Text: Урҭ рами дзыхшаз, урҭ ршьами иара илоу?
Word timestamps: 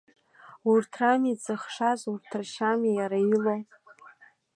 Урҭ 0.69 0.91
рами 0.99 1.37
дзыхшаз, 1.37 2.01
урҭ 2.11 2.29
ршьами 2.41 2.91
иара 2.97 3.19
илоу? 3.33 3.61